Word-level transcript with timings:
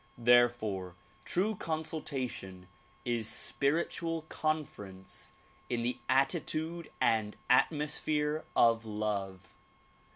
Therefore 0.17 0.95
trae 1.27 1.59
consultation 1.59 2.67
is 3.05 3.27
spiritual 3.29 4.23
conference 4.29 5.31
in 5.69 5.83
the 5.83 5.99
attitude 6.09 6.89
and 6.99 7.37
atmosphere 7.51 8.43
of 8.55 8.83
love. 8.83 9.53